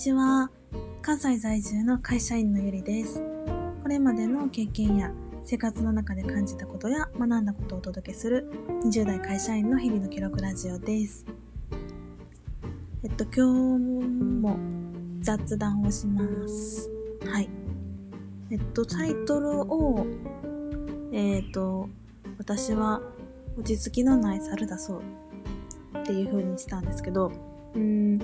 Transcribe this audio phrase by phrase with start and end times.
[0.00, 0.50] ちは。
[1.02, 3.20] 関西在住の会社員のゆりです。
[3.82, 5.12] これまでの経験や
[5.44, 8.50] 生活の中で感じたことや学んだことをお届けする
[8.82, 11.26] 20代会社員の日々の記録ラジオです。
[13.04, 13.88] えっと、今日
[14.40, 14.58] も
[15.20, 16.90] 雑談をします。
[17.26, 17.50] はい。
[18.50, 20.06] えっと、タイトルを、
[21.12, 21.90] えっと、
[22.38, 23.02] 私は
[23.58, 25.02] 落ち着きのない猿だそ
[25.94, 27.30] うっていう風にしたんですけど、
[27.74, 28.18] うん、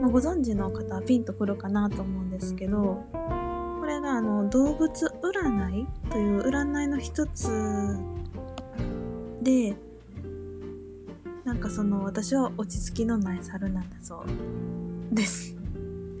[0.00, 4.88] まあ、ご存知の方はピンとくるかなと思うんですけど、これがあの動物
[5.22, 7.96] 占いという占いの一つ
[9.42, 9.76] で、
[11.44, 14.24] なんかその私は落ち着きのない猿なんだそ
[15.12, 15.56] うです。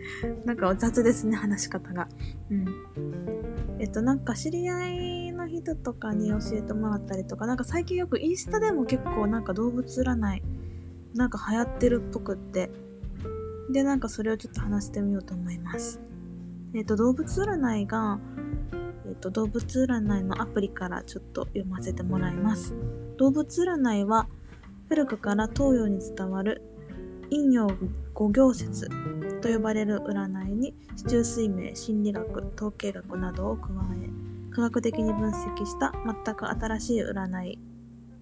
[0.44, 2.08] なんか雑ですね、話し方が。
[2.50, 2.66] うん。
[3.78, 10.42] えっと、なんか知り合いの人とかに教えてもらったりとか、なんか最近よくインスタでも結構なんか動物占い、
[11.14, 12.70] なんか流行ってるっぽくって、
[13.70, 16.00] で、なんかそれをちょっと話してみようと思います。
[16.74, 18.18] えっ、と、動物占いが、
[19.06, 22.74] えっ、と、動物占いのアプリからちょっと読ませてもらいます。
[23.16, 24.28] 動物占いは、
[24.88, 26.62] 古くから東洋に伝わる
[27.30, 27.68] 陰陽
[28.14, 28.88] 五行説
[29.40, 33.68] と呼ばれる占いに、市中水明、心理学、統計学などを加
[34.02, 35.92] え、科学的に分析した
[36.24, 37.58] 全く新しい占い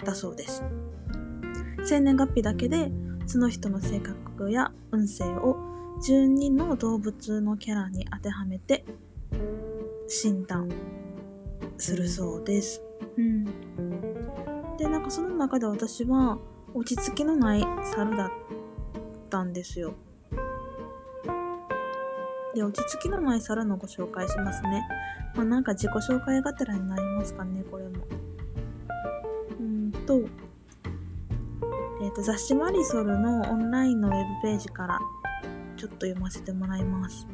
[0.04, 0.64] だそうです。
[1.84, 2.90] 生年月日だけで
[3.27, 5.56] その人の性格や運勢を
[6.06, 8.84] 12の動物のキャラに当てはめて
[10.08, 10.69] 診断
[11.78, 12.83] するそうです。
[13.17, 13.45] うん。
[14.77, 16.39] で、なんかその中で私は
[16.75, 18.30] 落ち着きのない猿だっ
[19.30, 19.95] たんですよ。
[22.55, 24.86] で、落ち着きのない猿のご紹介しますね。
[25.34, 28.05] まあなんか自己紹介がてらになりますかね、これも。
[32.14, 35.00] と、雑誌マリソルのオンラインのウェブページから
[35.76, 37.26] ちょっと読ませてもらいます。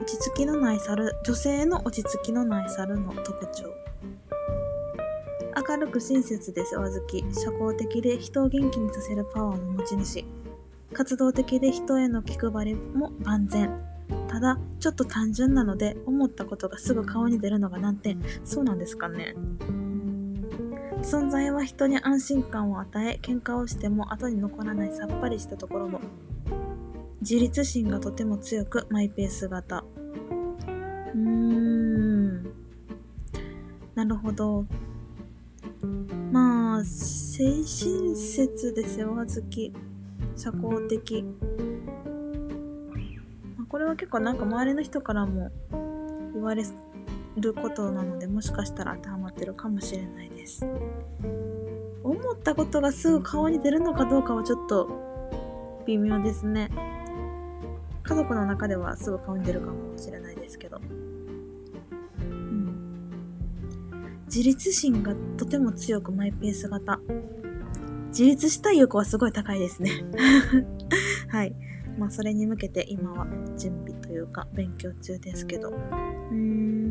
[0.00, 3.64] 落ち着きのない猿、女性の落ち着きのない猿の特徴。
[5.68, 10.24] 明るく親切で世話好き、社交的で人を元気にさせるパワーの持ち主。
[10.92, 13.70] 活動的で人への気配りも万全。
[14.28, 18.20] ただ、ちょっと単純なので、思ったことがすぐ顔に出るのが難点。
[18.44, 19.34] そうなんですかね。
[21.02, 26.00] 存在は人に安心感を与え喧嘩をしても後に残らないさっぱりしたところも。
[27.20, 29.84] 自立心がとても強くマイペース型。
[31.14, 32.42] うーん。
[33.94, 34.64] なるほど。
[36.30, 39.72] まあ精神説で世話好き。
[40.36, 41.24] 社交的。
[43.56, 45.50] まあこれは結構なんか周りの人からも
[46.32, 46.64] 言われ
[47.36, 50.66] ることなのでもしかしたら当てはまってるかもしれないです。
[52.02, 56.70] 思ったことがすぐ顔に出るのかどうかはちょっと微妙ですね。
[58.02, 60.80] 家族の中ではすぐ顔に出るかもしれないですけど、
[62.20, 63.10] うん、
[64.26, 67.00] 自立心がとても強くマイペース型。
[68.08, 69.90] 自立したい欲はすごい高いですね。
[71.28, 71.54] はい。
[71.98, 73.26] まあそれに向けて今は
[73.56, 75.70] 準備というか勉強中ですけど。
[75.70, 76.81] うーん。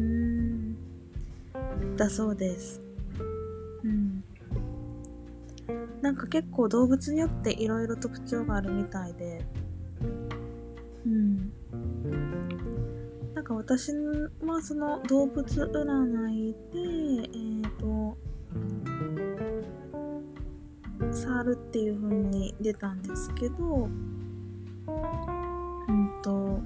[1.96, 2.82] だそうです。
[3.84, 4.24] うん。
[6.02, 9.46] なんか結構動物によっていろいろ特徴があるみたいで、
[11.06, 11.52] うん。
[13.34, 13.92] なんか私
[14.44, 16.80] はその動物占いで、
[17.34, 18.18] えっ、と、
[21.12, 23.90] 猿っていう風に出たんですけど、
[25.88, 26.60] うんと、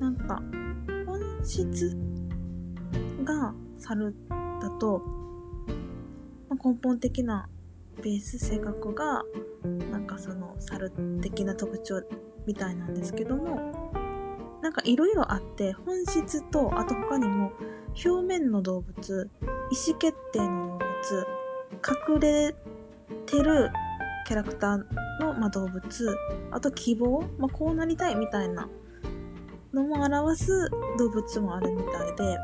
[0.00, 0.42] なんか、
[1.06, 2.13] 本質
[3.24, 4.14] が猿
[4.60, 5.02] だと、
[6.48, 7.48] まあ、根本的な
[8.02, 9.22] ベース性格が
[9.90, 10.90] なんかその猿
[11.20, 12.02] 的な特徴
[12.46, 13.90] みたいなんですけども
[14.62, 17.52] なんかいろいろあって本質とあと他にも
[18.04, 19.30] 表面の動物
[19.70, 21.26] 意思決定の動物
[22.16, 22.54] 隠れ
[23.26, 23.70] てる
[24.26, 24.76] キャラクター
[25.20, 25.82] の、まあ、動物
[26.50, 28.68] あと希望、まあ、こうなりたいみたいな
[29.74, 32.38] のも表す動物もあるみたいで、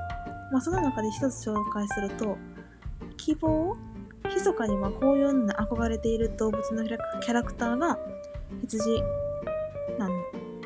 [0.51, 2.37] まあ、その中で一つ紹介すると
[3.17, 3.77] 希望
[4.35, 7.99] 密かにまあこういうのに憧れている動物のキャラクターが
[8.61, 9.03] 羊
[9.99, 10.25] なん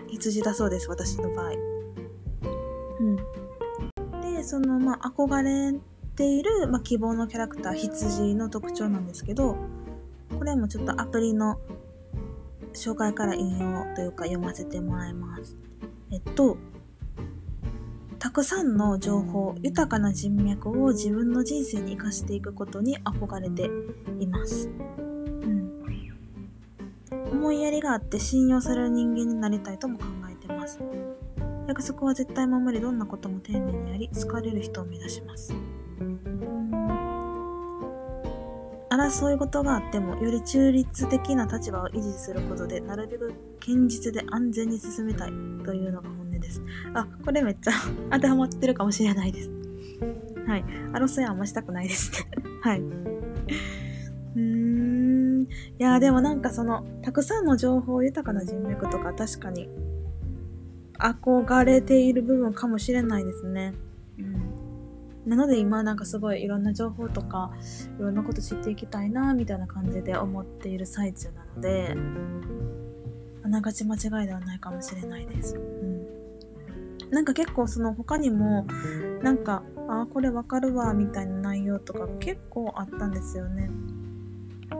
[0.08, 1.52] 羊だそうです私の場合。
[3.00, 3.16] うん、
[4.36, 5.78] でそのまあ憧れ
[6.14, 9.56] ている、まあ、希望のキャラクター羊の特徴なんですけど
[10.38, 11.58] これもちょっとアプリの
[12.72, 15.56] 紹介から引用というか読ませてもらいます。
[16.10, 16.56] えっと
[18.24, 23.68] たくさんの情報、豊かな人脈を自分の人生に生かしていくことに憧れて
[24.18, 24.70] います。
[24.70, 25.70] うん。
[27.32, 30.80] 思いやりがあって信用される人間になりたいとも考えてます。
[31.68, 35.54] 約束は絶対守り、どんなことも丁寧にやり、好かれる人を目指します。
[38.88, 45.28] 争い事があっても、より中立的な立場を維持することで、なるべく堅実で安全に進めたい
[45.62, 46.62] というのが本音です。
[46.94, 47.72] あ、これめっちゃ
[48.10, 49.50] 当てはまってるかもしれないです。
[50.46, 50.64] はい。
[50.92, 52.28] 争いはあんましたくないですね
[52.62, 52.80] はい。
[52.80, 55.42] うーん。
[55.44, 55.48] い
[55.78, 59.68] や、でもなんかその、たくさんの情報豊かな人脈とか確かに
[60.98, 63.74] 憧れている部分かもしれないですね。
[64.18, 64.64] うん。
[65.26, 67.50] なので今なんかすごいいろんな情報とか
[67.98, 71.96] いろんなこと知っていきたいなみたいな感じで思っている最中なので
[73.42, 75.58] あながち間違いではないかもしれないです。
[77.14, 78.66] なんか結構その他にも
[79.22, 83.70] なんかあこれわかるわみたいな内容とか結構あったんですよね。
[84.72, 84.74] う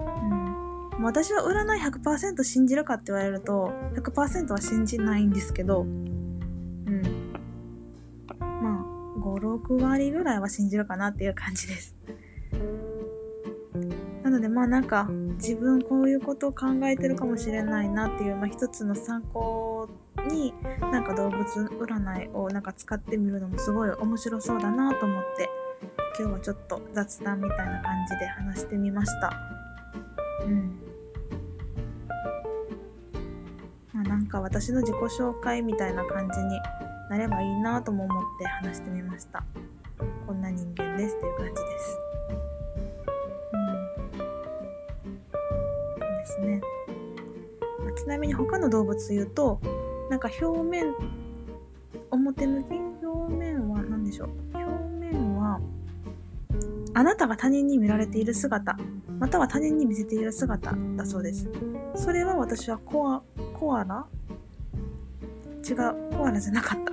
[1.00, 1.04] ん。
[1.04, 7.32] 私は占い100%信じるかって言われると100%は信じないんですけどうん。
[8.38, 8.84] まあ
[9.24, 11.96] 56割ぐらいは信じるかなっていう感じです。
[14.24, 19.73] なのでまあなんか自分こういうことを考えてるかもしれないなっていう、まあ、一つの参考
[20.22, 25.48] になんか動物占いをなんか使ってみるのもすごい面白そうだなと思って
[26.18, 29.32] 今日はちょっと雑談みたいな感じで話してみました。
[30.44, 30.78] うん。
[33.92, 36.60] まあなんか私の自己紹介みたいな感じに
[37.10, 39.44] なればいいなとも思って話してみました。
[40.26, 41.98] こんな人間ですっていう感じです。
[43.52, 44.18] うん。
[45.98, 46.60] そうですね、
[47.96, 49.60] ちなみに他の動物言うと
[50.14, 50.94] なんか表面
[52.12, 52.74] 表向き？
[53.04, 54.28] 表面は何でしょう？
[54.54, 54.64] 表
[54.94, 55.58] 面は
[56.94, 58.78] あなたが他人に見られている姿
[59.18, 61.50] または他人に見せている姿だそうです
[61.96, 63.22] それは私はコア
[63.58, 64.06] コアラ？
[65.68, 65.76] 違う、
[66.16, 66.92] コアラじゃなかった。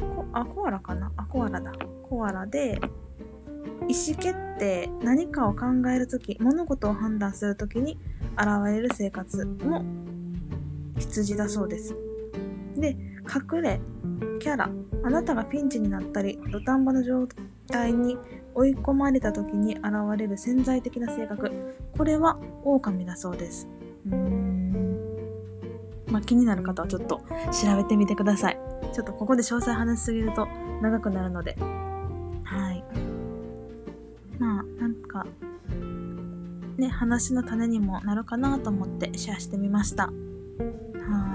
[0.00, 1.10] コあ、コアラかな？
[1.16, 1.72] あ、コアラだ。
[2.08, 2.78] コアラで、
[3.88, 7.98] 意思決定、何かを考えるとき、物事を判断するときに
[8.36, 9.84] 現れる生活も
[10.98, 11.96] 羊だそうです。
[12.76, 13.80] で、隠れ、
[14.40, 14.70] キャラ、
[15.04, 17.26] あなたがピンチになったり、土壇場の状
[17.68, 18.16] 態に
[18.54, 19.84] 追い込まれた時に現
[20.16, 21.50] れる潜在的な性格、
[21.96, 23.68] これは狼だそうです。
[24.10, 24.62] うん
[26.12, 27.22] まあ、気になる方はちょっと
[27.62, 28.58] 調べてみてください。
[28.92, 30.46] ちょっとここで詳細話しすぎると
[30.82, 31.56] 長くなるので。
[32.44, 32.84] はい。
[34.38, 35.26] まあ、なんか、
[36.76, 40.06] ね、話の種にもなるかなと思ってシェアしてみました。
[40.06, 40.12] は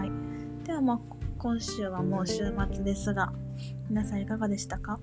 [0.06, 0.68] い。
[0.68, 1.00] ではまあ、
[1.38, 3.32] 今週はもう週末ですが、
[3.90, 5.00] 皆さんいかがでしたか？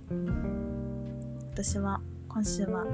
[1.52, 2.84] 私は今週は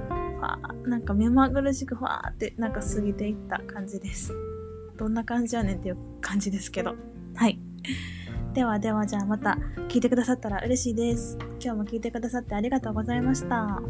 [0.41, 4.35] わ、なんか目まぐるしくふわーってなんか過ぎていった感じです。
[4.97, 6.95] どんな感じやねんっていう感じですけど。
[7.35, 7.59] はい。
[8.53, 9.59] ではではじゃあまた
[9.89, 11.39] 聞いてくださったら嬉しいです。
[11.63, 13.81] 今日も聞いてくださってありがとうございました。